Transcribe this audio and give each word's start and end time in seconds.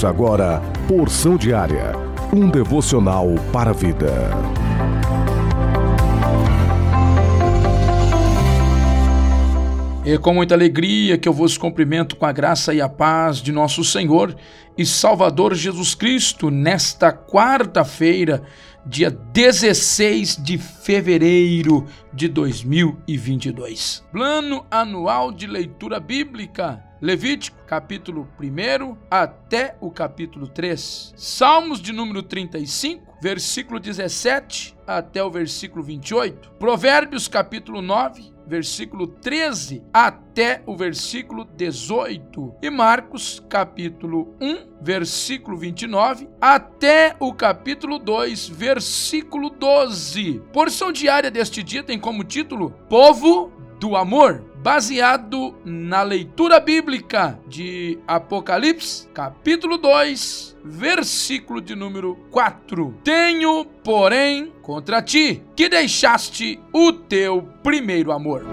Ouça 0.00 0.08
agora 0.08 0.62
Porção 0.88 1.36
Diária, 1.36 1.92
um 2.32 2.48
devocional 2.48 3.26
para 3.52 3.68
a 3.68 3.74
vida. 3.74 4.10
É 10.02 10.16
com 10.16 10.32
muita 10.32 10.54
alegria 10.54 11.18
que 11.18 11.28
eu 11.28 11.34
vos 11.34 11.58
cumprimento 11.58 12.16
com 12.16 12.24
a 12.24 12.32
graça 12.32 12.72
e 12.72 12.80
a 12.80 12.88
paz 12.88 13.42
de 13.42 13.52
nosso 13.52 13.84
Senhor 13.84 14.34
e 14.74 14.86
Salvador 14.86 15.54
Jesus 15.54 15.94
Cristo 15.94 16.50
nesta 16.50 17.12
quarta-feira, 17.12 18.42
dia 18.90 19.08
16 19.08 20.42
de 20.42 20.58
fevereiro 20.58 21.86
de 22.12 22.26
2022. 22.26 24.04
Plano 24.10 24.66
anual 24.68 25.30
de 25.30 25.46
leitura 25.46 26.00
bíblica. 26.00 26.84
Levítico, 27.00 27.56
capítulo 27.66 28.28
1 28.38 28.96
até 29.08 29.76
o 29.80 29.92
capítulo 29.92 30.48
3. 30.48 31.14
Salmos 31.16 31.80
de 31.80 31.92
número 31.92 32.20
35, 32.20 33.16
versículo 33.22 33.78
17 33.78 34.76
até 34.84 35.22
o 35.22 35.30
versículo 35.30 35.84
28. 35.84 36.50
Provérbios, 36.58 37.28
capítulo 37.28 37.80
9, 37.80 38.34
versículo 38.44 39.06
13 39.06 39.84
até 39.92 40.29
o 40.66 40.76
versículo 40.76 41.44
18. 41.44 42.54
E 42.62 42.70
Marcos, 42.70 43.42
capítulo 43.48 44.34
1, 44.40 44.82
versículo 44.82 45.56
29 45.56 46.28
até 46.40 47.14
o 47.18 47.32
capítulo 47.32 47.98
2, 47.98 48.48
versículo 48.48 49.50
12. 49.50 50.42
Porção 50.52 50.92
diária 50.92 51.30
deste 51.30 51.62
dia 51.62 51.82
tem 51.82 51.98
como 51.98 52.24
título 52.24 52.70
Povo 52.88 53.52
do 53.78 53.96
Amor 53.96 54.44
baseado 54.62 55.54
na 55.64 56.02
leitura 56.02 56.60
bíblica 56.60 57.38
de 57.46 57.98
Apocalipse, 58.06 59.08
capítulo 59.08 59.78
2, 59.78 60.58
versículo 60.62 61.60
de 61.60 61.74
número 61.74 62.14
4. 62.30 62.94
Tenho, 63.02 63.64
porém, 63.82 64.52
contra 64.60 65.00
ti 65.00 65.42
que 65.56 65.68
deixaste 65.68 66.60
o 66.72 66.92
teu 66.92 67.42
primeiro 67.62 68.12
amor. 68.12 68.44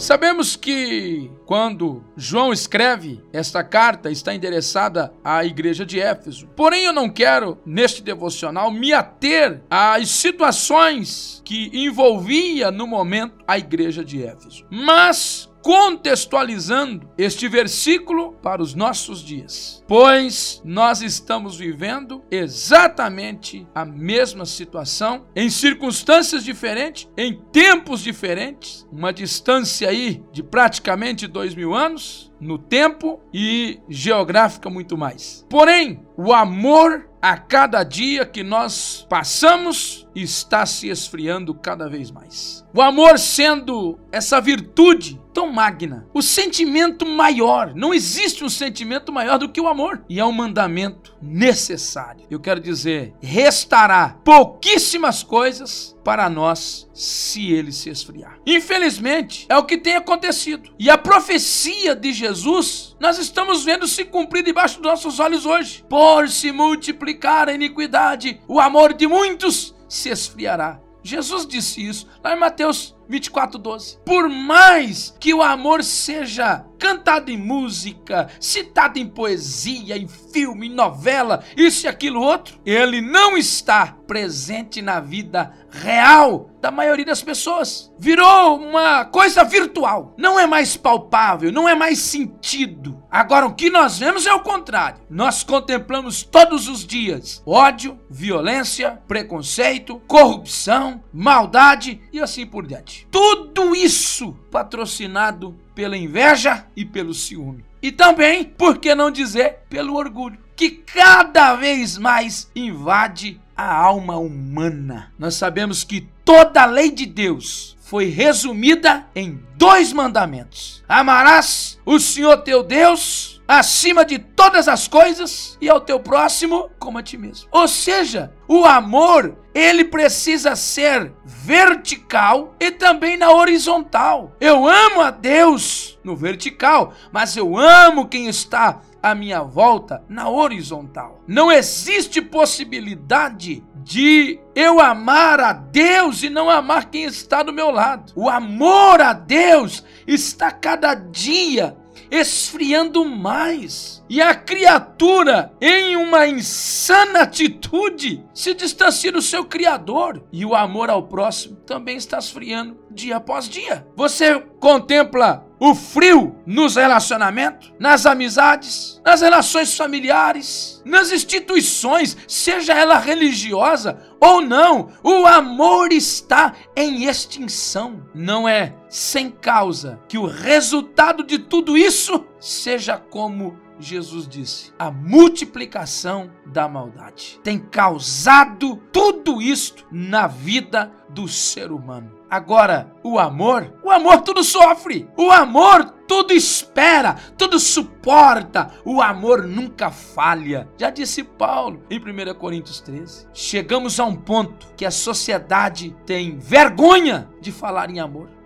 Sabemos 0.00 0.56
que 0.56 1.30
quando 1.44 2.02
João 2.16 2.54
escreve 2.54 3.22
esta 3.34 3.62
carta, 3.62 4.10
está 4.10 4.34
endereçada 4.34 5.12
à 5.22 5.44
igreja 5.44 5.84
de 5.84 6.00
Éfeso. 6.00 6.48
Porém, 6.56 6.84
eu 6.84 6.92
não 6.92 7.10
quero, 7.10 7.58
neste 7.66 8.02
devocional, 8.02 8.70
me 8.70 8.94
ater 8.94 9.60
às 9.68 10.08
situações 10.08 11.42
que 11.44 11.70
envolvia 11.74 12.70
no 12.70 12.86
momento 12.86 13.44
a 13.46 13.58
igreja 13.58 14.02
de 14.02 14.24
Éfeso. 14.24 14.64
Mas 14.70 15.49
contextualizando 15.62 17.08
este 17.18 17.48
versículo 17.48 18.32
para 18.42 18.62
os 18.62 18.74
nossos 18.74 19.22
dias, 19.22 19.84
pois 19.86 20.60
nós 20.64 21.02
estamos 21.02 21.56
vivendo 21.56 22.22
exatamente 22.30 23.66
a 23.74 23.84
mesma 23.84 24.46
situação, 24.46 25.26
em 25.34 25.50
circunstâncias 25.50 26.44
diferentes, 26.44 27.08
em 27.16 27.34
tempos 27.52 28.00
diferentes, 28.00 28.86
uma 28.90 29.12
distância 29.12 29.88
aí 29.88 30.22
de 30.32 30.42
praticamente 30.42 31.26
dois 31.26 31.54
mil 31.54 31.74
anos 31.74 32.30
no 32.40 32.58
tempo 32.58 33.20
e 33.32 33.80
geográfica 33.88 34.70
muito 34.70 34.96
mais. 34.96 35.46
Porém, 35.48 36.00
o 36.16 36.32
amor 36.32 37.10
a 37.20 37.36
cada 37.36 37.84
dia 37.84 38.24
que 38.24 38.42
nós 38.42 39.06
passamos 39.08 40.08
está 40.14 40.64
se 40.64 40.88
esfriando 40.88 41.54
cada 41.54 41.88
vez 41.88 42.10
mais. 42.10 42.64
O 42.74 42.80
amor 42.80 43.18
sendo 43.18 43.98
essa 44.10 44.40
virtude 44.40 45.20
tão 45.32 45.52
magna, 45.52 46.06
o 46.12 46.22
sentimento 46.22 47.06
maior, 47.06 47.74
não 47.74 47.94
existe 47.94 48.44
um 48.44 48.48
sentimento 48.48 49.12
maior 49.12 49.38
do 49.38 49.48
que 49.48 49.60
o 49.60 49.68
amor, 49.68 50.04
e 50.08 50.20
é 50.20 50.24
um 50.24 50.32
mandamento 50.32 51.16
necessário. 51.20 52.26
Eu 52.30 52.40
quero 52.40 52.60
dizer, 52.60 53.14
restará 53.20 54.16
pouquíssimas 54.24 55.22
coisas 55.22 55.96
para 56.04 56.28
nós 56.28 56.88
se 56.94 57.52
ele 57.52 57.72
se 57.72 57.90
esfriar. 57.90 58.38
Infelizmente, 58.46 59.46
é 59.48 59.56
o 59.56 59.64
que 59.64 59.78
tem 59.78 59.96
acontecido. 59.96 60.70
E 60.78 60.90
a 60.90 60.98
profecia 60.98 61.94
de 61.94 62.12
Jesus, 62.12 62.96
nós 62.98 63.18
estamos 63.18 63.64
vendo 63.64 63.86
se 63.86 64.04
cumprir 64.04 64.42
debaixo 64.42 64.80
dos 64.80 64.90
nossos 64.90 65.20
olhos 65.20 65.46
hoje. 65.46 65.84
Por 65.88 66.28
se 66.28 66.52
multiplicar 66.52 67.48
a 67.48 67.54
iniquidade, 67.54 68.40
o 68.48 68.58
amor 68.58 68.92
de 68.92 69.06
muitos 69.06 69.74
se 69.88 70.08
esfriará. 70.08 70.80
Jesus 71.02 71.46
disse 71.46 71.86
isso 71.86 72.06
lá 72.22 72.34
em 72.34 72.38
Mateus 72.38 72.94
24, 73.10 73.58
12. 73.58 73.98
Por 74.04 74.28
mais 74.28 75.14
que 75.18 75.34
o 75.34 75.42
amor 75.42 75.82
seja 75.82 76.64
cantado 76.80 77.30
em 77.30 77.36
música, 77.36 78.28
citado 78.40 78.98
em 78.98 79.06
poesia, 79.06 79.98
em 79.98 80.08
filme, 80.08 80.68
em 80.68 80.74
novela, 80.74 81.44
isso 81.54 81.86
e 81.86 81.88
aquilo 81.88 82.22
outro, 82.22 82.58
ele 82.64 83.02
não 83.02 83.36
está 83.36 83.98
presente 84.06 84.80
na 84.80 84.98
vida 84.98 85.52
real 85.70 86.50
da 86.60 86.70
maioria 86.70 87.04
das 87.04 87.22
pessoas. 87.22 87.92
Virou 87.98 88.58
uma 88.58 89.04
coisa 89.04 89.44
virtual, 89.44 90.14
não 90.16 90.40
é 90.40 90.46
mais 90.46 90.76
palpável, 90.76 91.52
não 91.52 91.68
é 91.68 91.74
mais 91.74 91.98
sentido. 91.98 93.02
Agora 93.10 93.46
o 93.46 93.54
que 93.54 93.70
nós 93.70 93.98
vemos 93.98 94.26
é 94.26 94.32
o 94.32 94.40
contrário. 94.40 95.02
Nós 95.08 95.42
contemplamos 95.42 96.22
todos 96.22 96.66
os 96.66 96.86
dias 96.86 97.42
ódio, 97.44 98.00
violência, 98.08 99.02
preconceito, 99.06 100.00
corrupção, 100.08 101.02
maldade 101.12 102.00
e 102.12 102.20
assim 102.20 102.46
por 102.46 102.66
diante. 102.66 102.99
Tudo 103.10 103.74
isso 103.74 104.32
patrocinado 104.50 105.54
pela 105.74 105.96
inveja 105.96 106.66
e 106.76 106.84
pelo 106.84 107.14
ciúme. 107.14 107.64
E 107.82 107.90
também, 107.90 108.44
por 108.44 108.78
que 108.78 108.94
não 108.94 109.10
dizer, 109.10 109.60
pelo 109.68 109.96
orgulho, 109.96 110.38
que 110.54 110.70
cada 110.70 111.54
vez 111.54 111.96
mais 111.96 112.50
invade 112.54 113.40
a 113.56 113.74
alma 113.74 114.16
humana. 114.16 115.12
Nós 115.18 115.34
sabemos 115.34 115.84
que 115.84 116.06
toda 116.24 116.66
lei 116.66 116.90
de 116.90 117.06
Deus 117.06 117.76
foi 117.90 118.04
resumida 118.04 119.04
em 119.16 119.42
dois 119.56 119.92
mandamentos: 119.92 120.84
Amarás 120.88 121.76
o 121.84 121.98
Senhor 121.98 122.36
teu 122.38 122.62
Deus 122.62 123.42
acima 123.48 124.04
de 124.04 124.16
todas 124.16 124.68
as 124.68 124.86
coisas 124.86 125.58
e 125.60 125.68
ao 125.68 125.80
teu 125.80 125.98
próximo 125.98 126.70
como 126.78 126.98
a 126.98 127.02
ti 127.02 127.18
mesmo. 127.18 127.48
Ou 127.50 127.66
seja, 127.66 128.32
o 128.46 128.64
amor, 128.64 129.36
ele 129.52 129.82
precisa 129.82 130.54
ser 130.54 131.12
vertical 131.24 132.54
e 132.60 132.70
também 132.70 133.16
na 133.16 133.32
horizontal. 133.32 134.36
Eu 134.40 134.68
amo 134.68 135.00
a 135.00 135.10
Deus 135.10 135.98
no 136.04 136.14
vertical, 136.14 136.94
mas 137.10 137.36
eu 137.36 137.58
amo 137.58 138.06
quem 138.06 138.28
está 138.28 138.82
à 139.02 139.16
minha 139.16 139.42
volta 139.42 140.04
na 140.08 140.28
horizontal. 140.28 141.20
Não 141.26 141.50
existe 141.50 142.22
possibilidade 142.22 143.64
de 143.82 144.38
eu 144.54 144.80
amar 144.80 145.40
a 145.40 145.52
Deus 145.52 146.22
e 146.22 146.30
não 146.30 146.48
amar 146.50 146.90
quem 146.90 147.04
está 147.04 147.42
do 147.42 147.52
meu 147.52 147.70
lado. 147.70 148.12
O 148.14 148.28
amor 148.28 149.00
a 149.00 149.12
Deus 149.12 149.84
está 150.06 150.50
cada 150.50 150.94
dia 150.94 151.76
esfriando 152.10 153.04
mais. 153.04 154.04
E 154.08 154.20
a 154.20 154.34
criatura, 154.34 155.52
em 155.60 155.96
uma 155.96 156.26
insana 156.26 157.20
atitude, 157.20 158.24
se 158.34 158.52
distancia 158.52 159.12
do 159.12 159.22
seu 159.22 159.44
Criador. 159.44 160.24
E 160.32 160.44
o 160.44 160.54
amor 160.54 160.90
ao 160.90 161.04
próximo 161.04 161.56
também 161.56 161.96
está 161.96 162.18
esfriando 162.18 162.78
dia 162.90 163.16
após 163.16 163.48
dia. 163.48 163.86
Você 163.94 164.40
contempla 164.58 165.46
o 165.60 165.74
frio 165.74 166.34
nos 166.46 166.76
relacionamentos, 166.76 167.70
nas 167.78 168.06
amizades, 168.06 168.98
nas 169.04 169.20
relações 169.20 169.76
familiares, 169.76 170.82
nas 170.86 171.12
instituições, 171.12 172.16
seja 172.26 172.72
ela 172.72 172.98
religiosa 172.98 174.00
ou 174.18 174.40
não, 174.40 174.88
o 175.02 175.26
amor 175.26 175.92
está 175.92 176.54
em 176.74 177.04
extinção. 177.04 178.02
Não 178.14 178.48
é 178.48 178.74
sem 178.88 179.30
causa 179.30 180.00
que 180.08 180.16
o 180.16 180.26
resultado 180.26 181.22
de 181.22 181.38
tudo 181.38 181.76
isso 181.76 182.24
seja 182.40 182.96
como 182.96 183.58
Jesus 183.80 184.28
disse: 184.28 184.72
a 184.78 184.90
multiplicação 184.90 186.30
da 186.46 186.68
maldade 186.68 187.40
tem 187.42 187.58
causado 187.58 188.76
tudo 188.92 189.40
isto 189.40 189.86
na 189.90 190.26
vida 190.26 190.92
do 191.08 191.26
ser 191.26 191.72
humano. 191.72 192.20
Agora, 192.30 192.94
o 193.02 193.18
amor, 193.18 193.74
o 193.82 193.90
amor 193.90 194.20
tudo 194.20 194.44
sofre, 194.44 195.08
o 195.16 195.32
amor 195.32 195.84
tudo 196.06 196.32
espera, 196.32 197.16
tudo 197.36 197.58
suporta, 197.58 198.72
o 198.84 199.02
amor 199.02 199.46
nunca 199.46 199.90
falha. 199.90 200.68
Já 200.76 200.90
disse 200.90 201.24
Paulo 201.24 201.82
em 201.90 201.98
1 201.98 202.34
Coríntios 202.34 202.80
13. 202.80 203.26
Chegamos 203.32 203.98
a 203.98 204.04
um 204.04 204.14
ponto 204.14 204.72
que 204.76 204.84
a 204.84 204.90
sociedade 204.90 205.96
tem 206.06 206.38
vergonha 206.38 207.28
de 207.40 207.50
falar 207.50 207.90
em 207.90 207.98
amor 207.98 208.39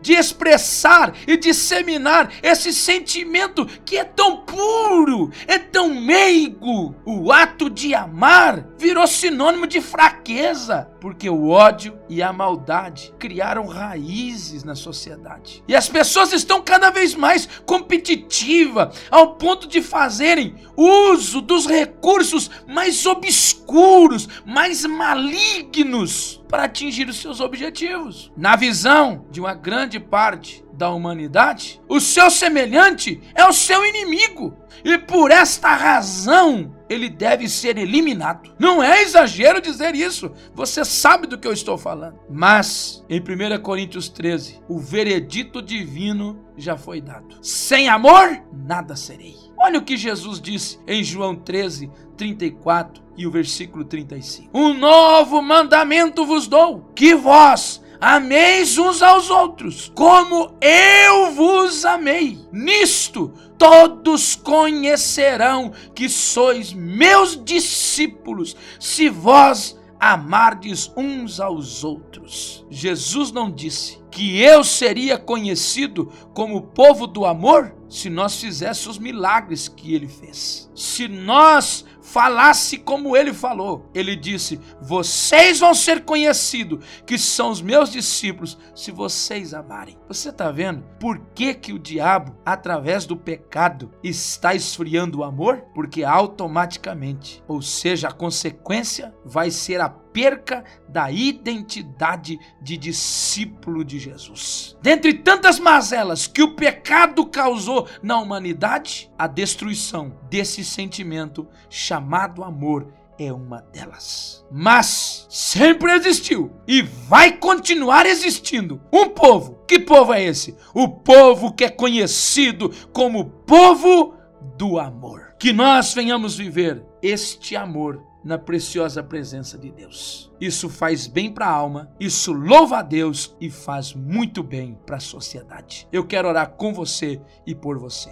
de 0.00 0.12
expressar 0.14 1.14
e 1.26 1.36
disseminar 1.36 2.32
esse 2.42 2.72
sentimento 2.72 3.66
que 3.84 3.96
é 3.96 4.04
tão 4.04 4.38
puro, 4.38 5.30
é 5.46 5.58
tão 5.58 5.94
meigo. 5.94 6.94
O 7.04 7.32
ato 7.32 7.68
de 7.68 7.94
amar 7.94 8.66
virou 8.78 9.06
sinônimo 9.06 9.66
de 9.66 9.80
fraqueza, 9.80 10.90
porque 11.00 11.28
o 11.28 11.48
ódio 11.48 11.98
e 12.08 12.22
a 12.22 12.32
maldade 12.32 13.12
criaram 13.18 13.66
raízes 13.66 14.64
na 14.64 14.74
sociedade. 14.74 15.62
E 15.68 15.74
as 15.74 15.88
pessoas 15.88 16.32
estão 16.32 16.62
cada 16.62 16.90
vez 16.90 17.14
mais 17.14 17.48
competitivas, 17.66 18.96
ao 19.10 19.34
ponto 19.34 19.66
de 19.66 19.82
fazerem 19.82 20.56
uso 20.76 21.40
dos 21.40 21.66
recursos 21.66 22.50
mais 22.66 23.04
obscuros, 23.06 24.28
mais 24.44 24.84
malignos 24.84 26.37
para 26.48 26.64
atingir 26.64 27.08
os 27.08 27.20
seus 27.20 27.40
objetivos. 27.40 28.32
Na 28.36 28.56
visão 28.56 29.26
de 29.30 29.40
uma 29.40 29.54
grande 29.54 30.00
parte 30.00 30.64
da 30.72 30.90
humanidade, 30.90 31.80
o 31.88 32.00
seu 32.00 32.30
semelhante 32.30 33.20
é 33.34 33.44
o 33.46 33.52
seu 33.52 33.84
inimigo. 33.84 34.56
E 34.84 34.96
por 34.96 35.30
esta 35.30 35.74
razão, 35.74 36.74
ele 36.88 37.08
deve 37.08 37.48
ser 37.48 37.76
eliminado. 37.76 38.54
Não 38.58 38.82
é 38.82 39.02
exagero 39.02 39.60
dizer 39.60 39.94
isso. 39.94 40.32
Você 40.54 40.84
sabe 40.84 41.26
do 41.26 41.36
que 41.36 41.48
eu 41.48 41.52
estou 41.52 41.76
falando. 41.76 42.18
Mas, 42.30 43.04
em 43.08 43.20
1 43.20 43.60
Coríntios 43.60 44.08
13, 44.08 44.60
o 44.68 44.78
veredito 44.78 45.60
divino 45.60 46.44
já 46.56 46.76
foi 46.76 47.00
dado. 47.00 47.38
Sem 47.42 47.88
amor, 47.88 48.40
nada 48.52 48.94
serei. 48.94 49.47
Olha 49.60 49.78
o 49.78 49.84
que 49.84 49.96
Jesus 49.96 50.40
disse 50.40 50.78
em 50.86 51.02
João 51.02 51.34
13, 51.34 51.90
34 52.16 53.02
e 53.16 53.26
o 53.26 53.30
versículo 53.30 53.84
35. 53.84 54.56
Um 54.56 54.72
novo 54.72 55.42
mandamento 55.42 56.24
vos 56.24 56.46
dou, 56.46 56.90
que 56.94 57.14
vós 57.14 57.82
ameis 58.00 58.78
uns 58.78 59.02
aos 59.02 59.28
outros, 59.28 59.90
como 59.94 60.54
eu 60.60 61.32
vos 61.32 61.84
amei. 61.84 62.38
Nisto 62.52 63.32
todos 63.58 64.36
conhecerão 64.36 65.72
que 65.94 66.08
sois 66.08 66.72
meus 66.72 67.42
discípulos, 67.42 68.56
se 68.78 69.08
vós 69.08 69.76
amardes 69.98 70.92
uns 70.96 71.40
aos 71.40 71.82
outros. 71.82 72.64
Jesus 72.70 73.32
não 73.32 73.50
disse 73.50 73.98
que 74.18 74.42
eu 74.42 74.64
seria 74.64 75.16
conhecido 75.16 76.10
como 76.34 76.60
povo 76.60 77.06
do 77.06 77.24
amor 77.24 77.76
se 77.88 78.10
nós 78.10 78.40
fizéssemos 78.40 78.96
os 78.96 78.98
milagres 78.98 79.68
que 79.68 79.94
ele 79.94 80.08
fez. 80.08 80.68
Se 80.74 81.06
nós 81.06 81.84
falasse 82.08 82.78
como 82.78 83.16
ele 83.16 83.32
falou. 83.32 83.88
Ele 83.94 84.16
disse: 84.16 84.58
Vocês 84.80 85.60
vão 85.60 85.74
ser 85.74 86.04
conhecidos 86.04 86.84
que 87.06 87.18
são 87.18 87.50
os 87.50 87.60
meus 87.60 87.90
discípulos 87.90 88.58
se 88.74 88.90
vocês 88.90 89.52
amarem. 89.52 89.98
Você 90.08 90.30
está 90.30 90.50
vendo 90.50 90.82
por 90.98 91.20
que, 91.34 91.54
que 91.54 91.72
o 91.72 91.78
diabo, 91.78 92.36
através 92.44 93.04
do 93.04 93.16
pecado, 93.16 93.92
está 94.02 94.54
esfriando 94.54 95.18
o 95.18 95.24
amor? 95.24 95.64
Porque 95.74 96.02
automaticamente, 96.02 97.42
ou 97.46 97.60
seja, 97.60 98.08
a 98.08 98.12
consequência 98.12 99.14
vai 99.24 99.50
ser 99.50 99.80
a 99.80 99.88
perca 100.12 100.64
da 100.88 101.10
identidade 101.10 102.38
de 102.60 102.76
discípulo 102.76 103.84
de 103.84 103.98
Jesus. 103.98 104.76
Dentre 104.82 105.14
tantas 105.14 105.58
mazelas 105.58 106.26
que 106.26 106.42
o 106.42 106.54
pecado 106.54 107.26
causou 107.26 107.88
na 108.02 108.18
humanidade, 108.18 109.10
a 109.18 109.26
destruição 109.26 110.16
desse 110.28 110.64
sentimento 110.64 111.46
chamado 111.68 112.42
amor 112.42 112.92
é 113.18 113.32
uma 113.32 113.60
delas. 113.72 114.46
Mas 114.50 115.26
sempre 115.28 115.92
existiu 115.92 116.52
e 116.66 116.82
vai 116.82 117.32
continuar 117.32 118.06
existindo 118.06 118.80
um 118.92 119.08
povo. 119.08 119.58
Que 119.66 119.78
povo 119.78 120.12
é 120.14 120.22
esse? 120.22 120.56
O 120.72 120.88
povo 120.88 121.52
que 121.52 121.64
é 121.64 121.68
conhecido 121.68 122.72
como 122.92 123.24
povo 123.24 124.14
do 124.56 124.78
amor. 124.78 125.34
Que 125.38 125.52
nós 125.52 125.92
venhamos 125.92 126.36
viver 126.36 126.84
este 127.02 127.56
amor 127.56 128.04
na 128.24 128.38
preciosa 128.38 129.02
presença 129.02 129.56
de 129.56 129.70
Deus. 129.70 130.32
Isso 130.40 130.68
faz 130.68 131.06
bem 131.06 131.32
para 131.32 131.46
a 131.46 131.50
alma, 131.50 131.90
isso 131.98 132.32
louva 132.32 132.78
a 132.78 132.82
Deus 132.82 133.36
e 133.40 133.50
faz 133.50 133.94
muito 133.94 134.42
bem 134.42 134.78
para 134.86 134.96
a 134.96 135.00
sociedade. 135.00 135.88
Eu 135.92 136.06
quero 136.06 136.28
orar 136.28 136.50
com 136.50 136.72
você 136.72 137.20
e 137.46 137.54
por 137.54 137.78
você. 137.78 138.10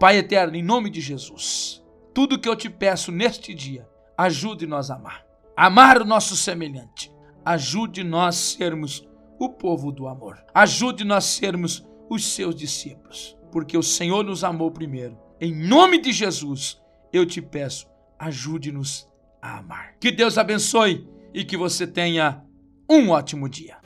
Pai 0.00 0.16
eterno, 0.18 0.56
em 0.56 0.62
nome 0.62 0.90
de 0.90 1.00
Jesus, 1.00 1.82
tudo 2.14 2.38
que 2.38 2.48
eu 2.48 2.54
te 2.54 2.70
peço 2.70 3.10
neste 3.10 3.52
dia, 3.52 3.88
ajude-nos 4.16 4.92
a 4.92 4.94
amar. 4.94 5.26
Amar 5.56 6.00
o 6.00 6.04
nosso 6.04 6.36
semelhante. 6.36 7.12
Ajude 7.44 8.04
nós 8.04 8.36
sermos 8.36 9.07
o 9.38 9.48
povo 9.48 9.92
do 9.92 10.08
amor. 10.08 10.44
Ajude-nos 10.54 11.16
a 11.16 11.20
sermos 11.20 11.86
os 12.10 12.26
seus 12.26 12.54
discípulos, 12.54 13.36
porque 13.52 13.76
o 13.76 13.82
Senhor 13.82 14.24
nos 14.24 14.42
amou 14.42 14.70
primeiro. 14.70 15.16
Em 15.40 15.54
nome 15.54 16.00
de 16.00 16.12
Jesus, 16.12 16.80
eu 17.12 17.24
te 17.24 17.40
peço, 17.40 17.86
ajude-nos 18.18 19.08
a 19.40 19.58
amar. 19.58 19.94
Que 20.00 20.10
Deus 20.10 20.36
abençoe 20.36 21.06
e 21.32 21.44
que 21.44 21.56
você 21.56 21.86
tenha 21.86 22.42
um 22.90 23.10
ótimo 23.10 23.48
dia. 23.48 23.76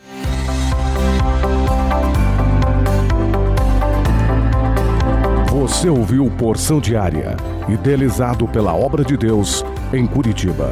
Você 5.50 5.88
ouviu 5.88 6.30
Porção 6.38 6.80
Diária, 6.80 7.36
idealizado 7.68 8.48
pela 8.48 8.74
Obra 8.74 9.04
de 9.04 9.16
Deus 9.16 9.64
em 9.92 10.06
Curitiba. 10.06 10.70